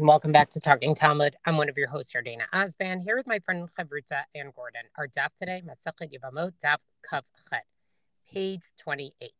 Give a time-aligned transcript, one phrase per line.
[0.00, 1.36] And welcome back to Talking Talmud.
[1.44, 4.80] I'm one of your hosts, here, Dana Osban, here with my friend Chavruta Anne Gordon.
[4.96, 6.78] Our daf today, Masachet Yevamot, daf
[7.10, 7.66] Chaf Chet,
[8.32, 9.30] page 28.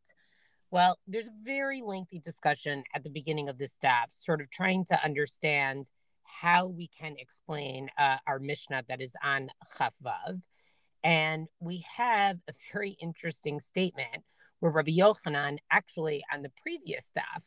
[0.69, 4.85] Well, there's a very lengthy discussion at the beginning of this daf, sort of trying
[4.85, 5.89] to understand
[6.21, 9.49] how we can explain uh, our Mishnah that is on
[9.79, 10.43] Chaf Vav.
[11.03, 14.23] And we have a very interesting statement
[14.59, 17.41] where Rabbi Yochanan, actually on the previous daf,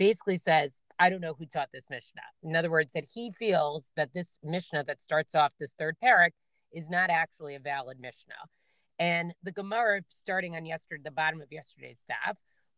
[0.00, 2.22] basically says, I don't know who taught this Mishnah.
[2.42, 6.30] In other words, that he feels that this Mishnah that starts off this third perek
[6.72, 8.48] is not actually a valid Mishnah.
[8.98, 12.36] And the Gemara, starting on yesterday, the bottom of yesterday's daf,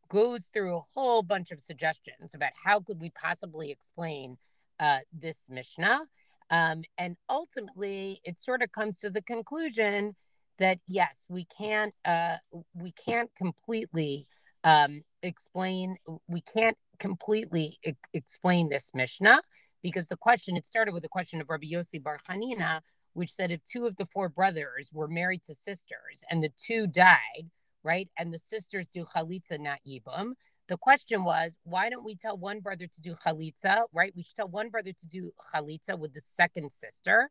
[0.08, 4.36] goes through a whole bunch of suggestions about how could we possibly explain
[4.80, 6.02] uh, this Mishnah.
[6.50, 10.16] Um, and ultimately, it sort of comes to the conclusion
[10.58, 12.38] that yes, we can't uh,
[12.74, 14.26] we can't completely
[14.64, 15.96] um, explain
[16.28, 17.78] we can't completely
[18.14, 19.42] explain this Mishnah
[19.82, 22.80] because the question, it started with the question of Rabbi Yossi Bar Chanina,
[23.14, 26.86] which said if two of the four brothers were married to sisters and the two
[26.86, 27.50] died,
[27.82, 30.32] right, and the sisters do chalitza, not yibum,
[30.68, 34.12] the question was, why don't we tell one brother to do chalitza, right?
[34.16, 37.30] We should tell one brother to do chalitza with the second sister.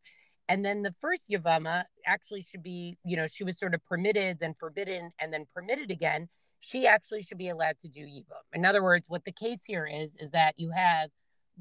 [0.50, 4.40] And then the first Yavama actually should be, you know, she was sort of permitted,
[4.40, 6.28] then forbidden, and then permitted again
[6.62, 8.44] she actually should be allowed to do Yibum.
[8.54, 11.10] In other words, what the case here is, is that you have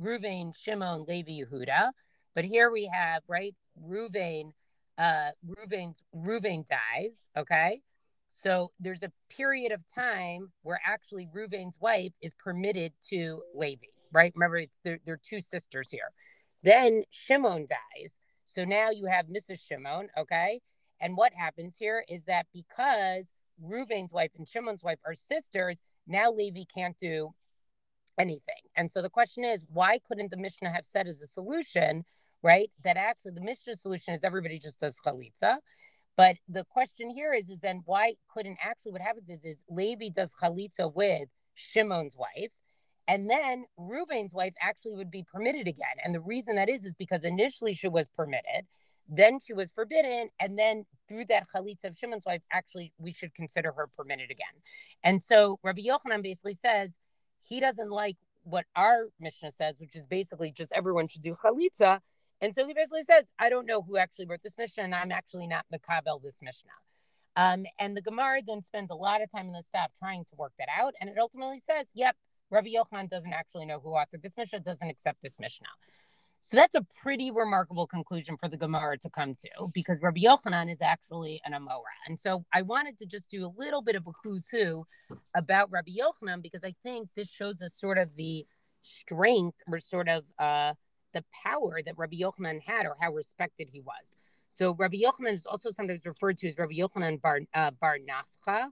[0.01, 1.91] Ruvain, Shimon, Levi, Yehuda,
[2.35, 4.53] but here we have, right, Ruvain,
[4.99, 7.81] uh, Ruvain's, Ruvain dies, okay?
[8.29, 14.33] So there's a period of time where actually Ruvain's wife is permitted to Levi, right?
[14.37, 16.13] Remember, it's they're, they're two sisters here.
[16.63, 18.19] Then Shimon dies.
[18.45, 19.61] So now you have Mrs.
[19.67, 20.61] Shimon, okay?
[21.01, 23.31] And what happens here is that because
[23.63, 25.79] Ruvain's wife and Shimon's wife are sisters.
[26.07, 27.31] Now Levi can't do
[28.19, 28.63] anything.
[28.77, 32.05] And so the question is, why couldn't the Mishnah have said as a solution,
[32.43, 32.71] right?
[32.85, 35.57] That actually the Mishnah solution is everybody just does chalitza.
[36.17, 40.09] But the question here is, is then why couldn't actually what happens is, is Levi
[40.09, 42.53] does chalitza with Shimon's wife,
[43.09, 45.97] and then Ruvain's wife actually would be permitted again.
[46.05, 48.67] And the reason that is, is because initially she was permitted,
[49.11, 53.35] then she was forbidden, and then through that chalitza of Shimon's wife, actually we should
[53.35, 54.63] consider her permitted again.
[55.03, 56.97] And so Rabbi Yochanan basically says
[57.41, 61.99] he doesn't like what our Mishnah says, which is basically just everyone should do chalitza.
[62.41, 65.13] And so he basically says, I don't know who actually wrote this Mishnah, and I'm
[65.13, 66.71] actually not Makabel this Mishnah.
[67.37, 70.37] Um, and the Gemara then spends a lot of time in the staff trying to
[70.37, 70.95] work that out.
[71.01, 72.17] And it ultimately says, yep,
[72.51, 75.69] Rabbi Yochanan doesn't actually know who authored this Mishnah, doesn't accept this Mishnah.
[76.43, 80.71] So that's a pretty remarkable conclusion for the Gemara to come to because Rabbi Yochanan
[80.71, 81.95] is actually an Amora.
[82.07, 84.87] And so I wanted to just do a little bit of a who's who
[85.37, 88.47] about Rabbi Yochanan because I think this shows us sort of the
[88.83, 90.73] strength or sort of uh,
[91.13, 94.15] the power that Rabbi Yochanan had or how respected he was.
[94.49, 98.69] So Rabbi Yochanan is also sometimes referred to as Rabbi Yochanan Bar, uh, Bar Nafcha.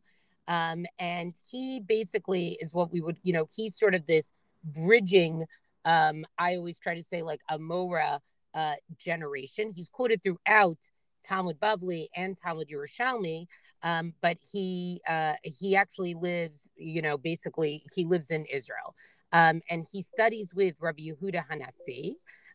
[0.49, 4.31] Um, and he basically is what we would, you know, he's sort of this
[4.65, 5.45] bridging
[5.85, 8.21] um, I always try to say like Amora
[8.55, 9.73] uh, generation.
[9.75, 10.79] He's quoted throughout
[11.27, 13.47] Talmud Bavli and Talmud Yerushalmi,
[13.83, 18.95] um, but he uh, he actually lives, you know, basically he lives in Israel,
[19.33, 22.15] um, and he studies with Rabbi Yehuda Hanassi.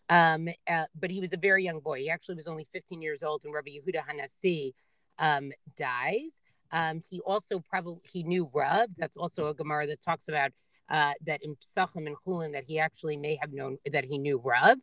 [0.10, 2.00] Um, uh, but he was a very young boy.
[2.00, 4.74] He actually was only 15 years old when Rabbi Yehuda Hanassi
[5.18, 6.42] um, dies.
[6.72, 8.90] Um, he also probably he knew Rav.
[8.98, 10.52] That's also a Gemara that talks about
[10.90, 14.42] uh, that in Pesachim and Chulin that he actually may have known that he knew
[14.44, 14.78] Rav.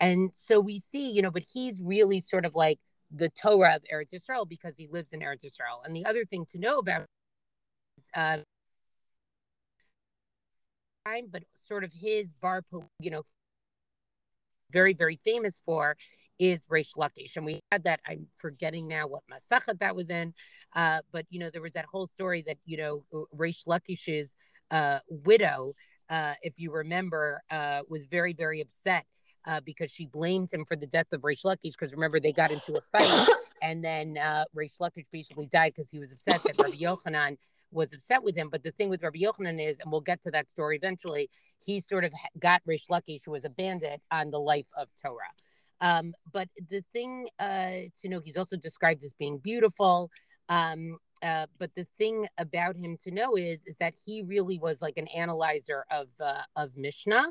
[0.00, 2.78] And so we see, you know, but he's really sort of like
[3.10, 5.84] the Torah of Eretz Yisrael because he lives in Eretz Yisrael.
[5.84, 7.06] And the other thing to know about
[7.98, 8.38] is, uh,
[11.30, 12.62] but sort of his bar,
[12.98, 13.22] you know,
[14.72, 15.96] very, very famous for
[16.38, 17.36] is Reish Lakish.
[17.36, 20.34] And we had that, I'm forgetting now what Masachet that was in.
[20.74, 23.04] Uh, but, you know, there was that whole story that, you know,
[23.34, 24.34] Reish Lakish's
[24.70, 25.72] uh, widow,
[26.08, 29.04] uh, if you remember, uh, was very, very upset
[29.46, 31.72] uh, because she blamed him for the death of Reish Lakish.
[31.72, 33.28] Because remember, they got into a fight,
[33.62, 37.36] and then uh, Lakish basically died because he was upset that Rabbi Yochanan
[37.72, 38.48] was upset with him.
[38.50, 41.30] But the thing with Rabbi Yochanan is, and we'll get to that story eventually,
[41.64, 45.32] he sort of got Reish Lakish, who was a bandit, on the life of Torah.
[45.80, 50.10] Um, but the thing uh, to know, he's also described as being beautiful.
[50.48, 54.82] Um, uh, but the thing about him to know is is that he really was
[54.82, 57.26] like an analyzer of uh, of Mishnah,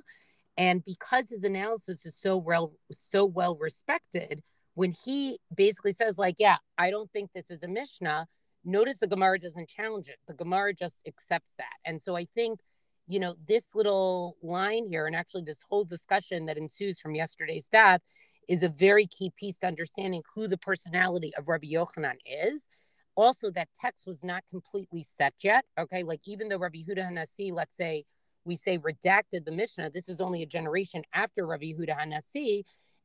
[0.58, 4.42] and because his analysis is so well so well respected,
[4.74, 8.28] when he basically says like, "Yeah, I don't think this is a Mishnah,"
[8.64, 10.18] notice the Gemara doesn't challenge it.
[10.28, 12.60] The Gemara just accepts that, and so I think
[13.08, 17.70] you know, this little line here, and actually this whole discussion that ensues from yesterday's
[17.72, 18.00] daf
[18.48, 22.68] is a very key piece to understanding who the personality of Rabbi Yochanan is.
[23.15, 25.65] Also, that text was not completely set yet.
[25.79, 28.06] Okay, like even though Rabbi Huda Hanasi, let's say
[28.44, 32.63] we say redacted the Mishnah, this is only a generation after Rabbi Huda Hanasi,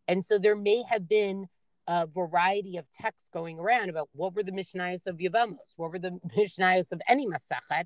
[0.08, 1.46] and so there may have been
[1.86, 5.98] a variety of texts going around about what were the Mishnayos of Yevamos, what were
[5.98, 7.84] the Mishnayos of any Masachet.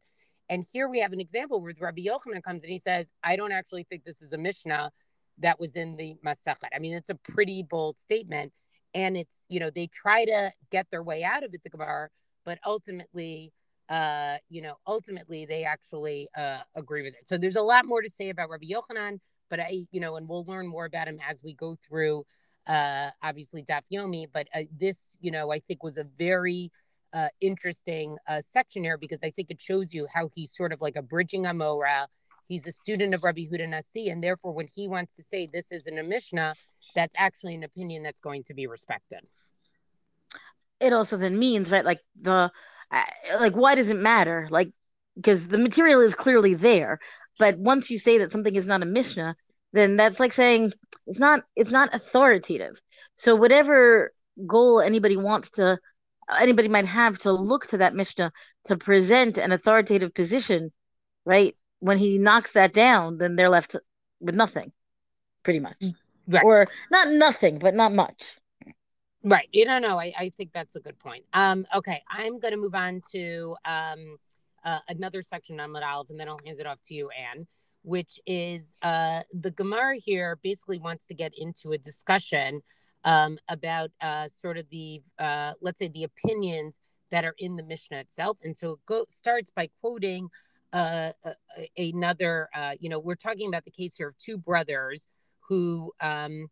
[0.49, 3.53] And here we have an example where Rabbi Yochanan comes and he says, I don't
[3.53, 4.91] actually think this is a Mishnah
[5.39, 6.69] that was in the Masachet.
[6.75, 8.53] I mean, it's a pretty bold statement.
[8.95, 12.09] And it's, you know, they try to get their way out of it, the Gemara,
[12.45, 13.53] but ultimately,
[13.89, 17.27] uh, you know, ultimately they actually uh, agree with it.
[17.27, 19.19] So there's a lot more to say about Rabbi Yochanan,
[19.51, 22.25] but I, you know, and we'll learn more about him as we go through,
[22.67, 24.27] uh, obviously Daf Yomi.
[24.33, 26.71] But uh, this, you know, I think was a very
[27.13, 30.81] uh, interesting uh, section here because I think it shows you how he's sort of
[30.81, 32.07] like a bridging Amora
[32.47, 35.73] He's a student of Rabbi Huda Nasi, and therefore, when he wants to say this
[35.73, 36.55] isn't a Mishnah,
[36.95, 39.21] that's actually an opinion that's going to be respected.
[40.81, 42.51] It also then means, right, like the,
[43.39, 44.47] like why does it matter?
[44.51, 44.71] Like
[45.17, 46.99] because the material is clearly there,
[47.39, 49.37] but once you say that something is not a Mishnah,
[49.73, 50.73] then that's like saying
[51.07, 52.81] it's not it's not authoritative.
[53.17, 54.13] So whatever
[54.47, 55.79] goal anybody wants to
[56.41, 58.33] anybody might have to look to that Mishnah
[58.65, 60.73] to present an authoritative position,
[61.25, 61.57] right?
[61.81, 63.77] When he knocks that down, then they're left
[64.21, 64.73] with nothing,
[65.43, 65.83] pretty much.
[66.27, 66.45] Right.
[66.45, 68.37] Or not nothing, but not much.
[69.23, 69.49] Right.
[69.53, 69.99] You don't know.
[69.99, 71.25] I, I think that's a good point.
[71.33, 72.03] Um, okay.
[72.11, 74.17] I'm going to move on to um,
[74.65, 77.47] uh, another section on Aleph, and then I'll hand it off to you, Anne,
[77.83, 82.63] which is uh, the Gemara here basically wants to get into a discussion
[83.05, 86.79] um, about uh, sort of the, uh, let's say, the opinions
[87.11, 88.39] that are in the Mishnah itself.
[88.43, 90.31] And so it go, starts by quoting
[90.75, 91.13] uh,
[91.79, 95.07] another, uh, you know, we're talking about the case here of two brothers
[95.49, 96.49] who um,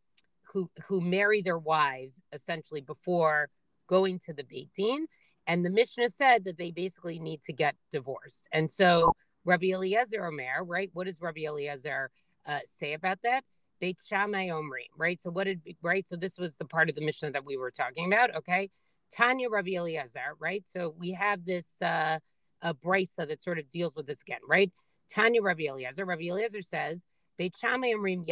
[0.53, 3.49] who who marry their wives essentially before
[3.89, 5.07] going to the Beit Din,
[5.47, 8.47] and the Mishnah said that they basically need to get divorced.
[8.53, 9.13] And so
[9.45, 10.91] Rabbi Eliezer Omer, right?
[10.93, 12.11] What does Rabbi Eliezer
[12.47, 13.43] uh, say about that?
[13.81, 15.21] Beit Shammai Omri, right?
[15.21, 16.07] So what did right?
[16.07, 18.37] So this was the part of the Mishnah that we were talking about.
[18.37, 18.71] Okay,
[19.13, 20.63] Tanya Rabbi Eliezer, right?
[20.65, 21.83] So we have this.
[21.83, 22.21] Uh,
[22.63, 24.71] a brisa that sort of deals with this again, right?
[25.11, 26.05] Tanya Rabbi Eliezer.
[26.05, 27.05] Rabbi Eliezer says,
[27.37, 28.25] Beit Shammai Amrim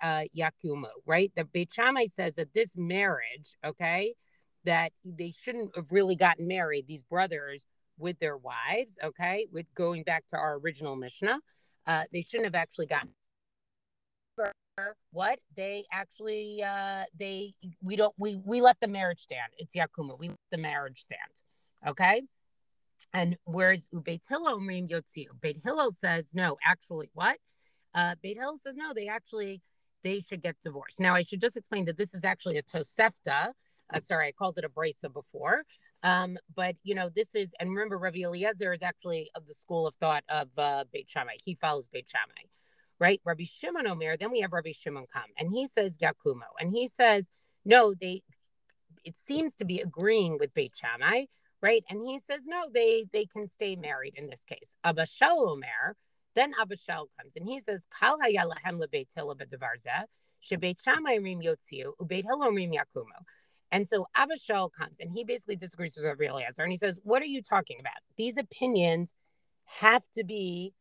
[0.00, 1.32] uh, Yakumu, right?
[1.36, 4.14] The Beit Shammai says that this marriage, okay,
[4.64, 7.64] that they shouldn't have really gotten married, these brothers
[7.98, 11.40] with their wives, okay, with going back to our original Mishnah,
[11.86, 13.10] uh, they shouldn't have actually gotten
[15.10, 17.52] what they actually uh they
[17.82, 21.20] we don't we we let the marriage stand it's yakuma we let the marriage stand
[21.86, 22.22] okay
[23.12, 27.38] and whereas Ubeit Hillel Yotziu, Beit Hillel says no, actually what?
[27.94, 29.62] Uh, Beit Hillel says no, they actually
[30.02, 31.00] they should get divorced.
[31.00, 33.52] Now I should just explain that this is actually a Tosefta.
[33.92, 35.62] Uh, sorry, I called it a brisa before.
[36.02, 39.86] Um, but you know, this is and remember Rabbi Eliezer is actually of the school
[39.86, 41.34] of thought of uh, Beit Shammai.
[41.44, 42.48] He follows Beit Shammai,
[42.98, 43.20] right?
[43.24, 44.16] Rabbi Shimon Omer.
[44.16, 47.30] Then we have Rabbi Shimon come, and he says Yakumo, and he says
[47.64, 47.94] no.
[47.94, 48.22] They
[49.04, 51.24] it seems to be agreeing with Beit Shammai
[51.62, 51.84] right?
[51.88, 54.74] And he says, no, they they can stay married in this case.
[54.84, 55.96] Abba Omer,
[56.34, 59.76] then Abba comes and he says, Kal hayalahem lebeit hilla b'devar
[60.44, 63.06] shebeit shammai rim yotziu, ubeit hillom rim yakumu.
[63.70, 64.34] And so Abba
[64.76, 67.78] comes and he basically disagrees with Rabbi Eliezer and he says, what are you talking
[67.80, 67.94] about?
[68.18, 69.12] These opinions
[69.64, 70.74] have to be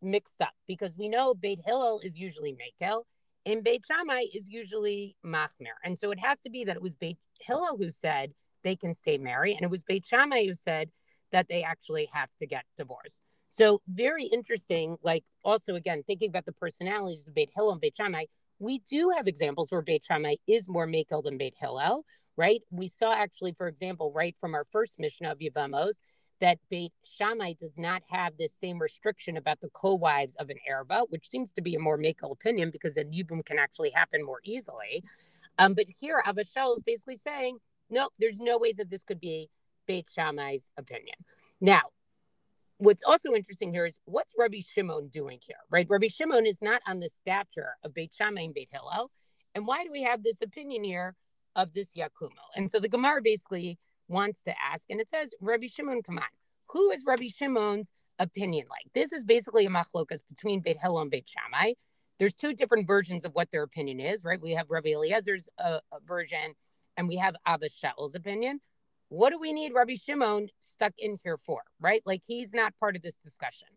[0.00, 3.02] mixed up because we know Beit Hillel is usually Mekel
[3.44, 5.76] and Beit Shammai is usually Machmer.
[5.84, 8.32] And so it has to be that it was Beit Hillel who said
[8.64, 9.54] they can stay married.
[9.54, 10.90] And it was Beit Shammai who said
[11.32, 13.20] that they actually have to get divorced.
[13.48, 14.96] So very interesting.
[15.02, 18.24] Like also again, thinking about the personalities of Beit Hillel and Beit Shammai,
[18.58, 22.04] we do have examples where Beit Shammai is more Makel than Beit Hillel,
[22.36, 22.60] right?
[22.70, 25.94] We saw actually, for example, right from our first Mishnah of Yevamos,
[26.40, 31.04] that Beit Shammai does not have this same restriction about the co-wives of an Araba,
[31.08, 34.40] which seems to be a more Makel opinion because then Yibum can actually happen more
[34.44, 35.02] easily.
[35.58, 37.58] Um, but here, Abba is basically saying
[37.90, 39.48] no, there's no way that this could be
[39.86, 41.16] Beit Shammai's opinion.
[41.60, 41.82] Now,
[42.78, 45.86] what's also interesting here is what's Rabbi Shimon doing here, right?
[45.88, 49.10] Rabbi Shimon is not on the stature of Beit Shammai and Beit Hillel.
[49.54, 51.16] And why do we have this opinion here
[51.56, 52.30] of this Yakumo?
[52.54, 56.24] And so the Gemara basically wants to ask, and it says, Rabbi Shimon, come on,
[56.68, 58.92] who is Rabbi Shimon's opinion like?
[58.94, 61.72] This is basically a machlokas between Beit Hillel and Beit Shammai.
[62.18, 64.40] There's two different versions of what their opinion is, right?
[64.40, 66.54] We have Rabbi Eliezer's uh, version
[66.98, 67.68] and we have Abba
[68.14, 68.60] opinion.
[69.08, 72.02] What do we need Rabbi Shimon stuck in here for, right?
[72.04, 73.68] Like he's not part of this discussion.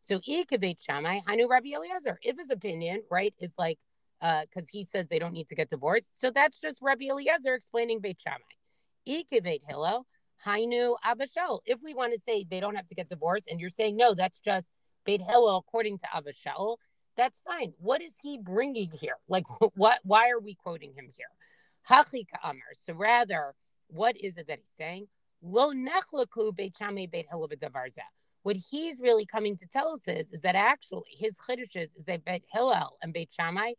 [0.00, 2.18] So Ikabet Shammai, Hanu Rabbi Eliezer.
[2.22, 3.78] If his opinion, right, is like
[4.20, 6.18] because uh, he says they don't need to get divorced.
[6.18, 8.38] So that's just Rabbi Eliezer explaining Beit Shammai.
[9.06, 10.06] Ikabet Hillel,
[10.46, 11.60] Hainu Abba Shaul.
[11.66, 14.14] If we want to say they don't have to get divorced, and you're saying no,
[14.14, 14.72] that's just
[15.04, 16.76] Beit Hillel according to Abba Shaul,
[17.16, 17.74] that's fine.
[17.78, 19.16] What is he bringing here?
[19.28, 19.98] Like, what?
[20.04, 21.26] Why are we quoting him here?
[22.86, 23.54] So rather,
[23.88, 25.08] what is it that he's saying?
[25.42, 25.72] Lo
[28.42, 32.24] What he's really coming to tell us is, is that actually his chiddushes is that
[32.24, 33.72] Beit Hillel and Beit Shammai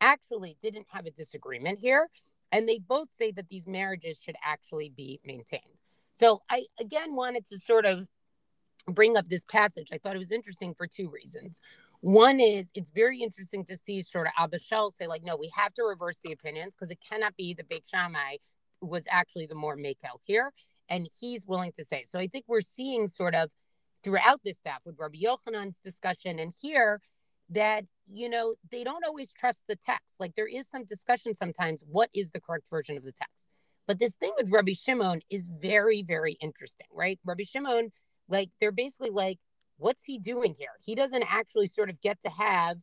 [0.00, 2.08] actually didn't have a disagreement here.
[2.52, 5.62] And they both say that these marriages should actually be maintained.
[6.12, 8.06] So I again wanted to sort of
[8.86, 9.88] bring up this passage.
[9.92, 11.60] I thought it was interesting for two reasons.
[12.00, 15.50] One is it's very interesting to see sort of Abba Shaul say, like, no, we
[15.56, 18.36] have to reverse the opinions because it cannot be the Beit Shammai
[18.80, 20.52] was actually the more makel here.
[20.88, 22.04] And he's willing to say.
[22.04, 23.50] So I think we're seeing sort of
[24.02, 27.00] throughout this stuff with Rabbi Yochanan's discussion and here
[27.50, 31.82] that you know they don't always trust the text like there is some discussion sometimes
[31.90, 33.48] what is the correct version of the text
[33.86, 37.90] but this thing with rabbi shimon is very very interesting right rabbi shimon
[38.28, 39.38] like they're basically like
[39.78, 42.78] what's he doing here he doesn't actually sort of get to have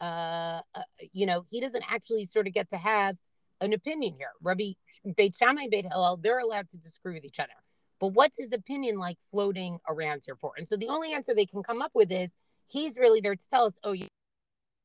[0.00, 3.16] uh, uh you know he doesn't actually sort of get to have
[3.60, 4.70] an opinion here rabbi
[5.16, 7.52] beit shammai beit hillel they're allowed to disagree with each other
[8.00, 11.46] but what's his opinion like floating around here for and so the only answer they
[11.46, 12.36] can come up with is
[12.68, 14.06] he's really there to tell us, oh, you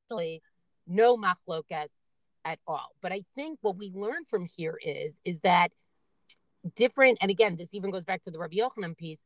[0.05, 0.41] actually
[0.87, 1.91] no machlokas
[2.45, 2.91] at all.
[3.01, 5.71] But I think what we learn from here is is that
[6.75, 9.23] different, and again, this even goes back to the Rabbi Yochanan piece.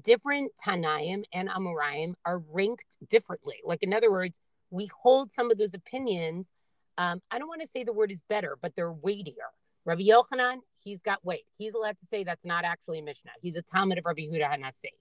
[0.00, 3.56] Different Tanaim and Amoraim are ranked differently.
[3.64, 4.38] Like in other words,
[4.70, 6.50] we hold some of those opinions.
[6.96, 9.50] Um, I don't want to say the word is better, but they're weightier.
[9.84, 11.46] Rabbi Yochanan, he's got weight.
[11.56, 13.32] He's allowed to say that's not actually a Mishnah.
[13.40, 14.92] He's a talmid of Rabbi Huda Hanasi.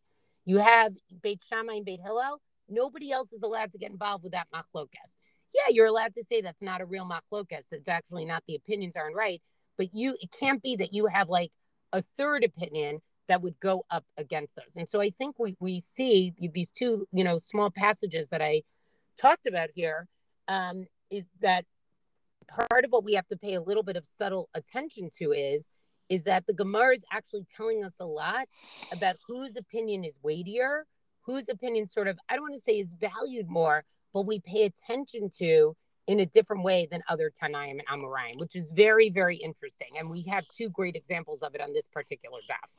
[0.46, 2.42] You have Beit Shammai and Beit Hillel.
[2.70, 5.16] Nobody else is allowed to get involved with that machlokas.
[5.54, 7.66] Yeah, you're allowed to say that's not a real machlokas.
[7.72, 9.42] It's actually not the opinions aren't right.
[9.78, 11.52] But you, it can't be that you have like
[11.94, 14.76] a third opinion that would go up against those.
[14.76, 18.64] And so I think we we see these two, you know, small passages that I
[19.20, 20.08] talked about here
[20.48, 21.66] um, is that
[22.48, 25.68] part of what we have to pay a little bit of subtle attention to is
[26.10, 28.48] is that the Gemara is actually telling us a lot
[28.98, 30.88] about whose opinion is weightier
[31.30, 33.84] whose opinion sort of, I don't want to say is valued more,
[34.14, 35.76] but we pay attention to
[36.08, 39.90] in a different way than other Tanaim and Amoraim, which is very, very interesting.
[40.00, 42.70] And we have two great examples of it on this particular daf.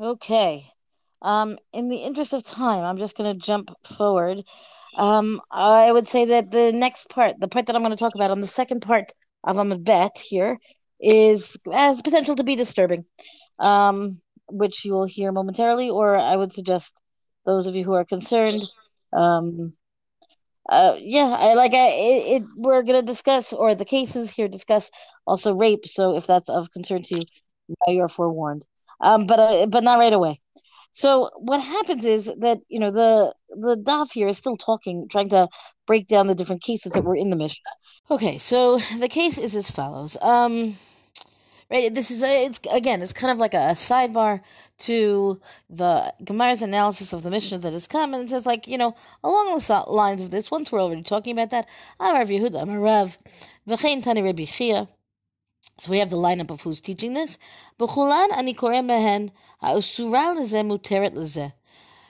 [0.00, 0.66] Okay.
[1.22, 4.44] Um, in the interest of time, I'm just going to jump forward.
[4.96, 8.14] Um, I would say that the next part, the part that I'm going to talk
[8.14, 10.58] about on the second part of Amud Bet here,
[11.00, 13.04] is has potential to be disturbing.
[13.58, 17.00] Um, which you will hear momentarily, or I would suggest
[17.46, 18.62] those of you who are concerned.
[19.12, 19.74] Um,
[20.68, 24.90] uh, yeah, I, like I, it, it, we're gonna discuss, or the cases here discuss
[25.26, 25.86] also rape.
[25.86, 27.22] So if that's of concern to you,
[27.68, 28.64] now you're forewarned.
[29.04, 30.40] Um, but uh, but not right away.
[30.92, 35.28] So what happens is that you know the the daf here is still talking, trying
[35.30, 35.48] to
[35.86, 37.70] break down the different cases that were in the Mishnah.
[38.10, 40.16] Okay, so the case is as follows.
[40.22, 40.74] Um,
[41.70, 41.92] right?
[41.94, 44.40] This is a, it's again, it's kind of like a, sidebar
[44.78, 48.78] to the Gemara's analysis of the Mishnah that has come, and it says like you
[48.78, 50.50] know along the lines of this.
[50.50, 51.68] Once we're already talking about that,
[52.00, 53.18] Amar Yehuda, Amar Rav,
[53.68, 54.22] V'chein Tani.
[55.76, 57.38] So we have the lineup of who's teaching this.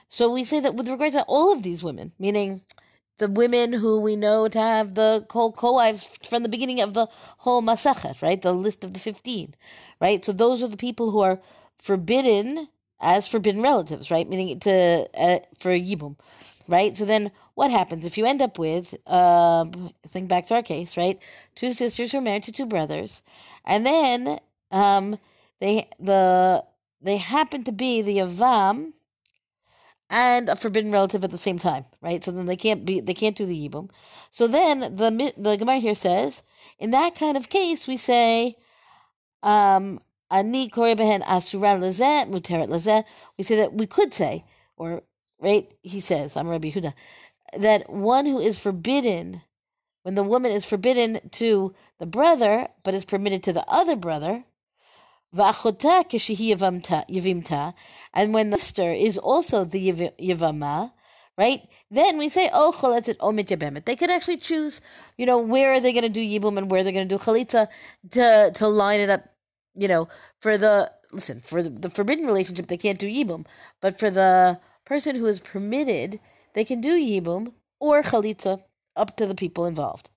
[0.07, 2.61] So we say that with regard to all of these women, meaning
[3.17, 7.07] the women who we know to have the whole co-wives from the beginning of the
[7.39, 8.41] whole Masachet, right?
[8.41, 9.55] The list of the 15,
[9.99, 10.23] right?
[10.23, 11.39] So those are the people who are
[11.77, 12.67] forbidden
[12.99, 14.27] as forbidden relatives, right?
[14.27, 16.17] Meaning to, uh, for Yibum,
[16.67, 16.95] right?
[16.95, 19.65] So then what happens if you end up with, uh,
[20.07, 21.19] think back to our case, right?
[21.55, 23.23] Two sisters who are married to two brothers,
[23.65, 24.39] and then,
[24.71, 25.17] um,
[25.59, 26.63] they, the,
[27.01, 28.93] they happen to be the Avam,
[30.09, 32.23] and a forbidden relative at the same time, right?
[32.23, 33.89] So then they can't be they can't do the yibum.
[34.29, 36.43] So then the the Gemara here says,
[36.79, 38.55] in that kind of case, we say,
[39.43, 43.03] um, ani koribehen asura lezeh muteret lezeh.
[43.37, 44.45] We say that we could say,
[44.77, 45.01] or
[45.39, 45.71] right?
[45.81, 46.93] He says, I'm Rabbi Huda,
[47.57, 49.41] that one who is forbidden,
[50.03, 54.43] when the woman is forbidden to the brother, but is permitted to the other brother,
[55.37, 55.53] and
[58.33, 60.91] when the sister is also the yivama,
[61.37, 61.61] right?
[61.91, 63.85] Then we say, oh, choletzet omit yabemet.
[63.85, 64.81] They could actually choose,
[65.17, 67.21] you know, where are they going to do yibum and where they're going to do
[67.21, 67.67] chalitza
[68.11, 69.25] to to line it up,
[69.73, 70.07] you know,
[70.39, 73.45] for the listen for the, the forbidden relationship they can't do yibum,
[73.81, 76.19] but for the person who is permitted,
[76.55, 78.63] they can do yibum or chalitza
[78.95, 80.09] up to the people involved.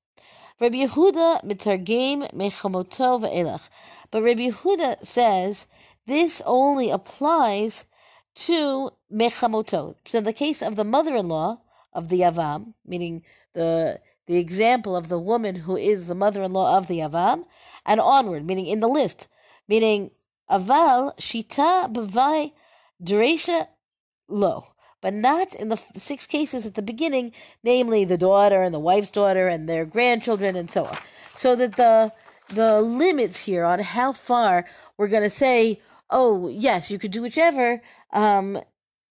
[0.60, 3.68] Rabbi Yehuda mitargim mechamoto ve'elach.
[4.10, 5.66] But Rabbi Yehuda says
[6.06, 7.84] this only applies
[8.46, 9.96] to mechamoto.
[10.06, 11.60] So in the case of the mother-in-law
[11.92, 16.86] of the Yavam, meaning the the example of the woman who is the mother-in-law of
[16.86, 17.46] the Yavam,
[17.86, 19.26] and onward, meaning in the list,
[19.66, 20.10] meaning
[20.50, 22.52] aval shita b'vai
[23.02, 23.66] duresha
[24.28, 24.66] lo,
[25.00, 29.10] but not in the six cases at the beginning, namely the daughter and the wife's
[29.10, 30.98] daughter and their grandchildren and so on.
[31.34, 32.12] So that the
[32.48, 34.64] the limits here on how far
[34.96, 38.58] we're going to say, oh yes, you could do whichever, um,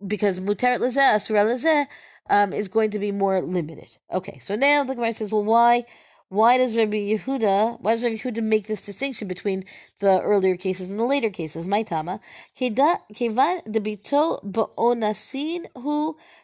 [0.06, 1.86] because mutarat lezeh, asura lezeh,
[2.30, 3.98] um, is going to be more limited.
[4.12, 5.86] Okay, so now the Gemara says, well, why?
[6.30, 7.80] Why does Rabbi Yehuda?
[7.80, 9.64] Why does Rabbi Yehuda make this distinction between
[10.00, 11.64] the earlier cases and the later cases?
[11.66, 11.72] Hu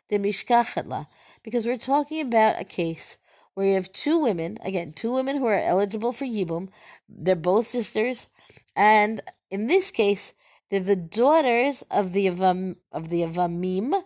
[0.09, 1.07] demishkachatla,
[1.43, 3.17] because we're talking about a case
[3.55, 6.69] where you have two women, again, two women who are eligible for yibum.
[7.09, 8.29] They're both sisters,
[8.77, 9.21] and
[9.51, 10.33] in this case,
[10.69, 14.01] they're the daughters of the Avam, of the Avamim,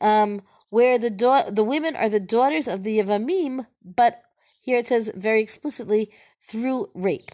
[0.00, 1.10] um, where the
[1.50, 4.22] the women are the daughters of the Yavamim, but
[4.60, 7.32] here it says very explicitly through rape.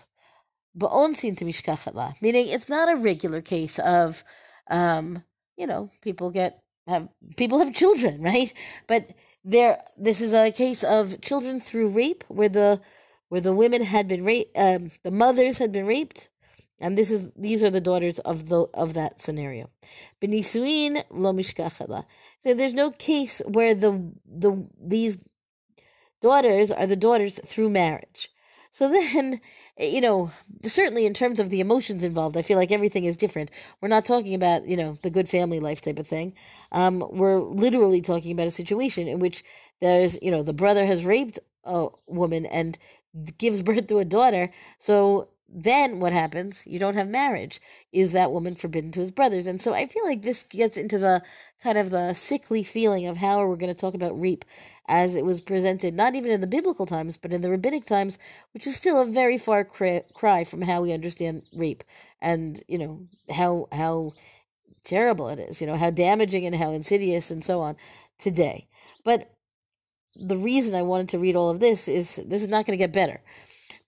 [0.79, 4.23] Ba'onsin to mishkachatla, meaning it's not a regular case of,
[4.71, 5.25] um,
[5.57, 8.53] you know, people get have people have children, right?
[8.87, 9.11] But
[9.45, 12.81] there, this is a case of children through rape, where the
[13.29, 16.29] where the women had been raped, um, the mothers had been raped,
[16.79, 19.71] and this is these are the daughters of the of that scenario.
[20.21, 22.05] Benisuin lo mishkachala.
[22.43, 25.19] So there's no case where the the these
[26.21, 28.31] daughters are the daughters through marriage.
[28.71, 29.41] So then,
[29.79, 30.31] you know,
[30.65, 33.51] certainly in terms of the emotions involved, I feel like everything is different.
[33.81, 36.35] We're not talking about, you know, the good family life type of thing.
[36.73, 39.43] Um, we're literally talking about a situation in which
[39.81, 42.77] there's, you know, the brother has raped a woman and
[43.39, 44.51] gives birth to a daughter.
[44.79, 46.67] So then what happens?
[46.67, 47.61] You don't have marriage.
[47.93, 49.47] Is that woman forbidden to his brothers?
[49.47, 51.23] And so I feel like this gets into the
[51.63, 54.45] kind of the sickly feeling of how we're going to talk about rape
[54.89, 58.19] as it was presented, not even in the biblical times, but in the rabbinic times,
[58.55, 61.85] which is still a very far cry from how we understand rape
[62.21, 64.13] and, you know, how, how
[64.85, 67.77] terrible it is, you know, how damaging and how insidious and so on
[68.19, 68.67] today.
[69.05, 69.31] But
[70.17, 72.83] the reason I wanted to read all of this is this is not going to
[72.83, 73.21] get better.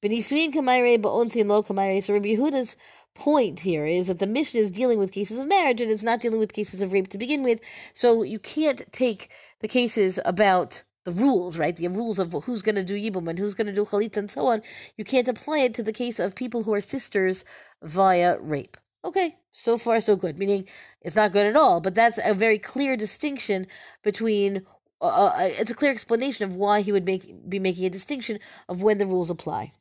[0.00, 2.00] Benisuin kamaire ba'ontin lo kamaire.
[2.00, 2.76] So Rabbi Yehuda's
[3.14, 6.20] point here is that the Mishnah is dealing with cases of marriage and it's not
[6.20, 7.60] dealing with cases of rape to begin with.
[7.94, 11.74] So you can't take the cases about the rules, right?
[11.74, 14.30] The rules of who's going to do yibum and who's going to do chalitza and
[14.30, 14.62] so on.
[14.96, 17.44] You can't apply it to the case of people who are sisters
[17.82, 18.76] via rape.
[19.04, 20.38] Okay, so far so good.
[20.38, 20.68] Meaning
[21.02, 23.66] it's not good at all, but that's a very clear distinction
[24.04, 24.64] between.
[25.00, 28.38] Uh, uh it's a clear explanation of why he would make be making a distinction
[28.68, 29.72] of when the rules apply.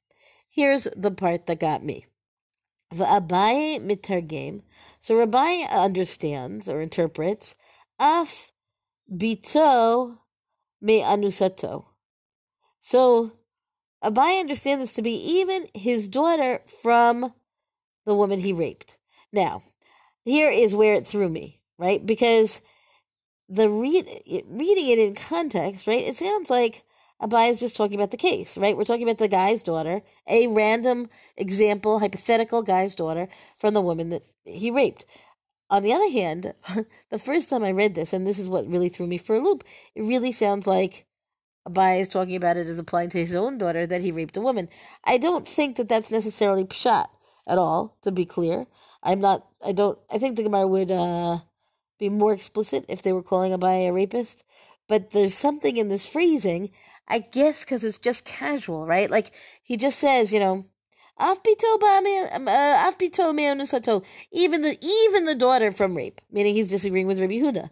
[0.58, 2.08] Here's the part that got me.
[2.92, 4.64] Abai mitargem.
[4.98, 7.56] So Rabbi understands or interprets
[8.00, 8.52] af
[9.08, 10.18] bito
[10.82, 11.86] me anusato.
[12.80, 13.34] So
[14.04, 17.36] Abai understands this to be even his daughter from
[18.08, 18.98] the woman he raped.
[19.32, 19.62] Now,
[20.26, 22.04] here is where it threw me, right?
[22.04, 22.64] Because
[23.48, 24.08] the read
[24.48, 26.08] reading it in context, right?
[26.08, 26.84] It sounds like
[27.22, 28.78] Abai is just talking about the case, right?
[28.78, 34.10] We're talking about the guy's daughter, a random example, hypothetical guy's daughter from the woman
[34.10, 35.06] that he raped.
[35.70, 36.54] On the other hand,
[37.10, 39.42] the first time I read this, and this is what really threw me for a
[39.42, 39.64] loop,
[39.96, 41.06] it really sounds like
[41.68, 44.42] Abai is talking about it as applying to his own daughter that he raped a
[44.42, 44.70] woman.
[45.04, 47.08] I don't think that that's necessarily pshat
[47.48, 48.68] at all, to be clear.
[49.02, 51.40] I'm not, I don't, I think the Gemara would uh,
[51.98, 54.44] be more explicit if they were calling Abai a rapist
[54.88, 56.72] but there's something in this phrasing,
[57.08, 59.10] I guess, because it's just casual, right?
[59.10, 59.32] Like
[59.64, 60.66] he just says, you know,
[61.20, 62.92] um, uh,
[64.32, 67.70] even the even the daughter from rape, meaning he's disagreeing with Rabbi Huda.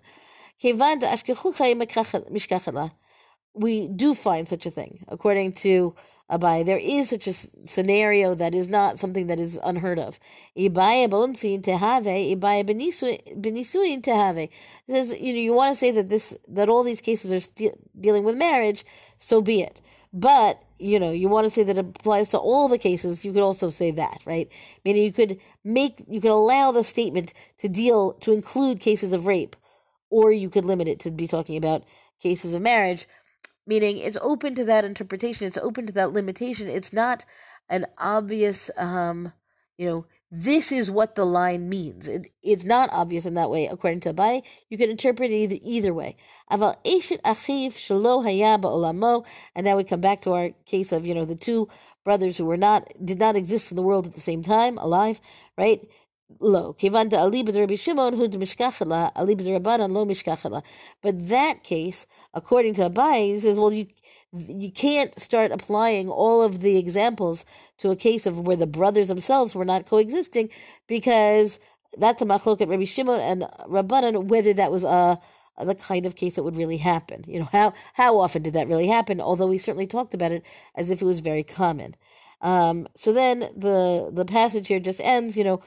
[3.53, 5.95] We do find such a thing, according to
[6.29, 6.65] Abai.
[6.65, 10.19] There is such a scenario that is not something that is unheard of.
[10.57, 14.49] Ibaya bonsin tehave, benisuin tehave.
[14.89, 18.01] Says you know you want to say that this that all these cases are st-
[18.01, 18.85] dealing with marriage,
[19.17, 19.81] so be it.
[20.13, 23.23] But you know you want to say that it applies to all the cases.
[23.23, 24.51] You could also say that, right?
[24.83, 29.27] Meaning you could make you could allow the statement to deal to include cases of
[29.27, 29.55] rape,
[30.09, 31.83] or you could limit it to be talking about
[32.19, 33.05] cases of marriage
[33.67, 37.25] meaning it's open to that interpretation it's open to that limitation it's not
[37.69, 39.31] an obvious um
[39.77, 42.07] you know, this is what the line means.
[42.07, 44.41] It, it's not obvious in that way, according to Abai.
[44.69, 46.15] You can interpret it either, either way.
[46.49, 47.73] Aval eshet achiv
[48.61, 49.25] ba'olamo.
[49.53, 51.67] And now we come back to our case of, you know, the two
[52.05, 55.19] brothers who were not, did not exist in the world at the same time, alive,
[55.57, 55.85] right?
[56.39, 60.63] Lo, kivan da ali Rabbi Shimon hud mishkachala, ali Rabbanan lo mishkachala.
[61.01, 63.87] But that case, according to Abai, says, well, you
[64.33, 67.45] you can't start applying all of the examples
[67.77, 70.49] to a case of where the brothers themselves were not coexisting
[70.87, 71.59] because
[71.97, 75.19] that's a machloket Rabbi Shimon and Rabbanan, whether that was a
[75.63, 77.23] the kind of case that would really happen.
[77.27, 79.21] You know, how how often did that really happen?
[79.21, 81.95] Although we certainly talked about it as if it was very common.
[82.41, 85.61] Um, so then the the passage here just ends, you know,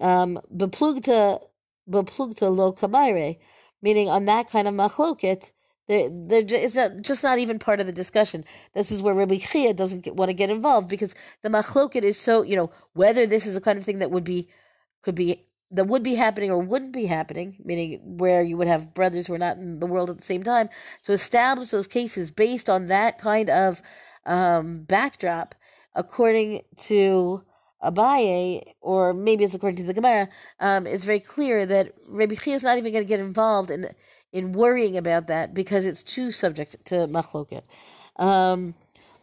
[0.00, 1.40] um, beplugta
[1.88, 3.38] beplugta lo kamaire,
[3.80, 5.52] meaning on that kind of machloket,
[5.88, 8.44] they're just, it's not, just not even part of the discussion.
[8.74, 12.18] This is where Rabbi Chia doesn't get, want to get involved because the machloket is
[12.18, 14.48] so, you know, whether this is a kind of thing that would be,
[15.02, 18.94] could be, that would be happening or wouldn't be happening, meaning where you would have
[18.94, 20.68] brothers who are not in the world at the same time.
[21.04, 23.82] To establish those cases based on that kind of
[24.24, 25.54] um, backdrop,
[25.94, 27.42] according to
[27.82, 30.28] Abaye, or maybe it's according to the Gemara,
[30.60, 33.88] um, it's very clear that Rabbi Chia is not even going to get involved in
[34.32, 37.62] in worrying about that because it's too subject to machloket.
[38.16, 38.74] Um,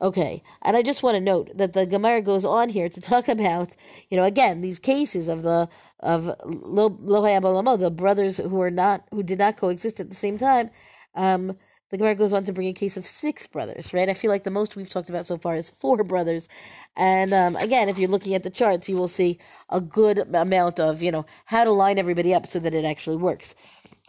[0.01, 3.27] okay, and I just want to note that the Gemara goes on here to talk
[3.37, 3.75] about,
[4.09, 5.69] you know, again these cases of the
[6.01, 10.37] of lo lo the brothers who are not who did not coexist at the same
[10.37, 10.69] time.
[11.15, 11.57] Um,
[11.89, 14.09] the Gemara goes on to bring a case of six brothers, right?
[14.09, 16.47] I feel like the most we've talked about so far is four brothers.
[16.95, 20.79] And um, again, if you're looking at the charts, you will see a good amount
[20.79, 23.55] of, you know, how to line everybody up so that it actually works.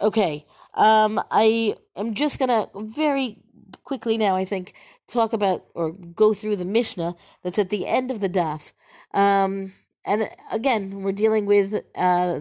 [0.01, 3.37] Okay, um, I am just going to very
[3.85, 4.75] quickly now, I think,
[5.09, 8.73] talk about or go through the Mishnah that's at the end of the daf.
[9.13, 9.73] Um,
[10.05, 12.41] and again, we're dealing with, uh,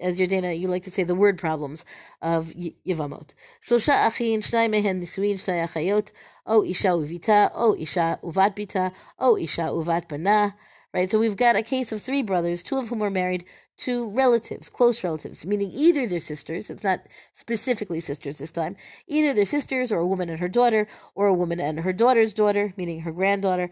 [0.00, 1.84] as Yardena, you like to say, the word problems
[2.22, 3.34] of Yevamot.
[3.62, 6.12] Shosha achin, shnai mehen nisuin, shnai achayot,
[6.46, 10.54] o isha uvita, o isha uvat bita, o isha uvat bana.
[10.92, 13.44] Right, so we've got a case of three brothers, two of whom were married,
[13.76, 17.00] to relatives, close relatives, meaning either their sisters, it's not
[17.32, 18.74] specifically sisters this time,
[19.06, 22.34] either their sisters or a woman and her daughter, or a woman and her daughter's
[22.34, 23.70] daughter, meaning her granddaughter,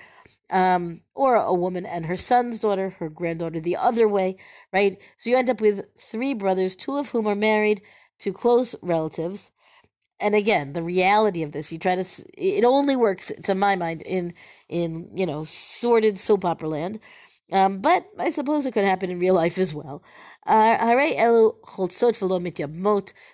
[0.50, 4.36] um, or a woman and her son's daughter, her granddaughter the other way,
[4.72, 4.96] right?
[5.16, 7.82] So you end up with three brothers, two of whom are married
[8.20, 9.50] to close relatives.
[10.20, 12.04] And again, the reality of this, you try to,
[12.36, 14.34] it only works, to my mind, in,
[14.68, 16.98] in, you know, sordid soap opera land.
[17.50, 20.02] Um, but I suppose it could happen in real life as well.
[20.46, 20.76] Uh,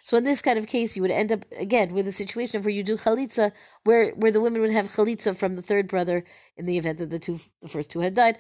[0.05, 2.70] so in this kind of case, you would end up again with a situation where
[2.70, 3.51] you do chalitza,
[3.85, 6.25] where where the women would have chalitza from the third brother
[6.57, 8.38] in the event that the two the first two had died,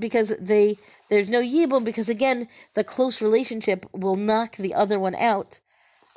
[0.00, 0.78] because they
[1.10, 5.60] there's no yibum because again the close relationship will knock the other one out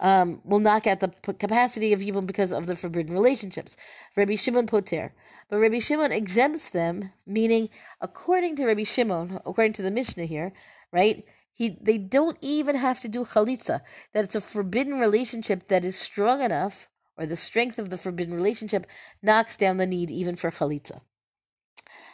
[0.00, 3.76] um, will knock out the capacity of Yibum because of the forbidden relationships.
[4.16, 5.12] Rabbi Shimon Poter.
[5.48, 7.68] But Rabbi Shimon exempts them, meaning,
[8.00, 10.52] according to Rabbi Shimon, according to the Mishnah here,
[10.92, 13.80] right, he, they don't even have to do chalitza,
[14.12, 18.34] that it's a forbidden relationship that is strong enough, or the strength of the forbidden
[18.34, 18.86] relationship
[19.22, 21.00] knocks down the need even for chalitza.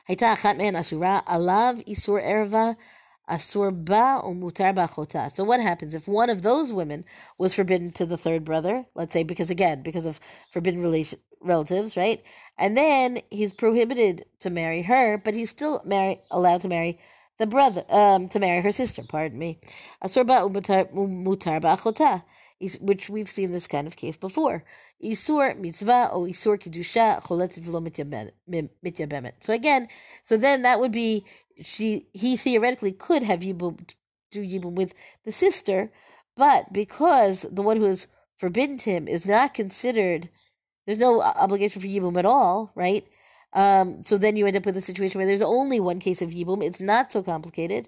[0.08, 2.72] הייתה אחת מהן אסורה, עליו איסור ערווה
[3.29, 5.31] Asur ba umutar bachota.
[5.31, 7.05] So what happens if one of those women
[7.37, 8.85] was forbidden to the third brother?
[8.95, 10.19] Let's say because again because of
[10.51, 12.23] forbidden relation relatives, right?
[12.57, 16.99] And then he's prohibited to marry her, but he's still marry, allowed to marry
[17.37, 19.03] the brother, um, to marry her sister.
[19.07, 19.59] Pardon me.
[20.03, 22.23] Asur ba umutar bachota
[22.79, 24.63] which we've seen this kind of case before.
[25.03, 29.33] Isur mitzvah or isur kedusha choletzit lo mityabemet.
[29.39, 29.87] So again,
[30.23, 31.25] so then that would be
[31.59, 33.89] she he theoretically could have yibum
[34.31, 35.91] do yibum with the sister,
[36.35, 40.29] but because the one who is forbidden to him is not considered,
[40.85, 43.05] there's no obligation for yibum at all, right?
[43.53, 46.31] Um, so then you end up with a situation where there's only one case of
[46.31, 46.63] yibum.
[46.63, 47.87] It's not so complicated,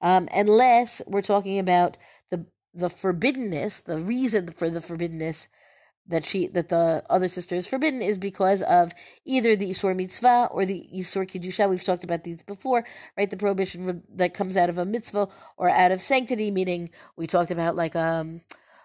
[0.00, 1.96] um, unless we're talking about
[2.30, 5.46] the the forbiddenness, the reason for the forbiddenness
[6.08, 8.92] that she that the other sister is forbidden is because of
[9.24, 11.68] either the isur mitzvah or the isur kiddusha.
[11.68, 12.84] We've talked about these before,
[13.16, 13.30] right?
[13.30, 17.50] The prohibition that comes out of a mitzvah or out of sanctity, meaning we talked
[17.50, 18.42] about like um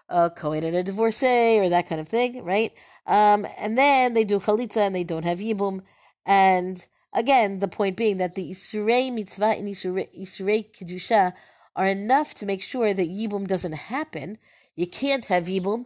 [0.08, 2.72] a kohen and a divorcee or that kind of thing, right?
[3.06, 5.82] Um, and then they do chalitza and they don't have yibum,
[6.26, 11.32] and again, the point being that the isurei mitzvah and isurei, isurei kedusha
[11.76, 14.38] are enough to make sure that yibum doesn't happen.
[14.80, 15.84] You can't have yibum,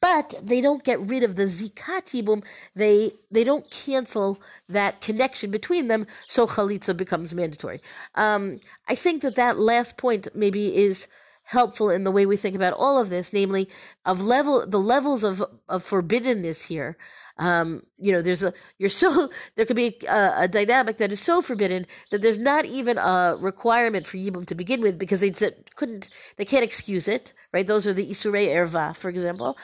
[0.00, 2.44] but they don't get rid of the zikat yibum.
[2.76, 7.80] They they don't cancel that connection between them, so chalitza becomes mandatory.
[8.14, 11.08] Um, I think that that last point maybe is
[11.46, 13.68] helpful in the way we think about all of this, namely
[14.04, 16.96] of level the levels of of forbiddenness here.
[17.38, 21.20] Um, you know, there's a you're so there could be a, a, dynamic that is
[21.20, 25.30] so forbidden that there's not even a requirement for yibum to begin with because they
[25.76, 27.66] couldn't they can't excuse it, right?
[27.66, 29.56] Those are the isurei erva, for example.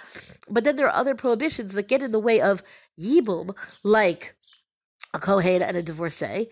[0.49, 2.63] But then there are other prohibitions that get in the way of
[2.99, 4.35] yibum, like
[5.15, 6.47] a kohen and a divorcee,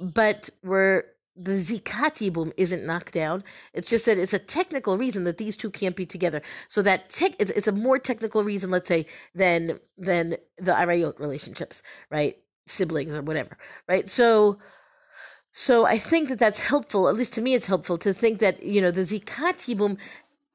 [0.00, 1.04] but we're
[1.40, 3.44] the zikat yibum isn't knocked down.
[3.72, 6.42] It's just that it's a technical reason that these two can't be together.
[6.68, 11.18] So that tech, it's, it's a more technical reason, let's say, than than the arayot
[11.20, 12.36] relationships, right?
[12.66, 13.56] Siblings or whatever,
[13.88, 14.08] right?
[14.08, 14.58] So,
[15.52, 17.08] so I think that that's helpful.
[17.08, 19.98] At least to me, it's helpful to think that you know the zikat yibum.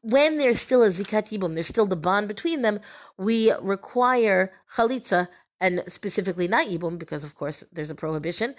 [0.02, 2.82] When there's still a zikat yibum, there's still the bond between them.
[3.18, 5.30] We require chalitza
[5.64, 8.54] and specifically not yibum, because of course there's a prohibition.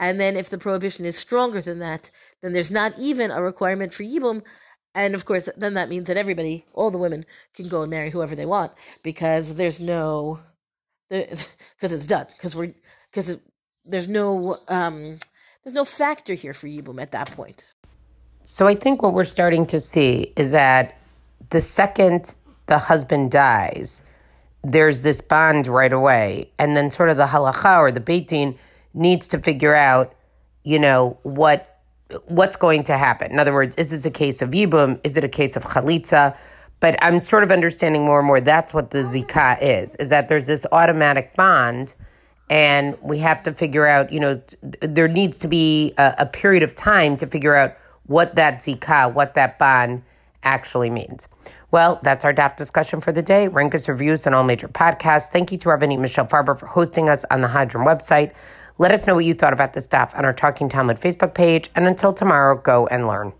[0.00, 2.10] And then if the prohibition is stronger than that,
[2.42, 4.42] then there's not even a requirement for yibum.
[4.92, 8.10] And of course, then that means that everybody, all the women, can go and marry
[8.10, 8.72] whoever they want
[9.04, 10.40] because there's no,
[11.08, 11.46] because
[11.92, 12.26] it's done.
[12.32, 12.74] Because we're
[13.12, 13.38] because
[13.84, 15.18] there's no um,
[15.62, 17.68] there's no factor here for yibum at that point.
[18.44, 20.98] So I think what we're starting to see is that
[21.50, 24.02] the second the husband dies,
[24.62, 26.50] there's this bond right away.
[26.58, 28.56] And then sort of the halacha or the beit din
[28.94, 30.14] needs to figure out,
[30.64, 31.74] you know, what
[32.26, 33.30] what's going to happen.
[33.30, 34.98] In other words, is this a case of yibum?
[35.04, 36.36] Is it a case of chalitza?
[36.80, 40.28] But I'm sort of understanding more and more that's what the zikah is, is that
[40.28, 41.94] there's this automatic bond
[42.48, 44.40] and we have to figure out, you know,
[44.80, 49.12] there needs to be a, a period of time to figure out what that zikah,
[49.12, 50.02] what that bond
[50.42, 51.28] actually means.
[51.70, 53.46] Well, that's our DAF discussion for the day.
[53.46, 55.28] Rank us reviews on all major podcasts.
[55.28, 58.32] Thank you to our Rabbanit Michelle Farber for hosting us on the Hadran website.
[58.78, 61.68] Let us know what you thought about this DAF on our Talking Talmud Facebook page.
[61.74, 63.34] And until tomorrow, go and learn.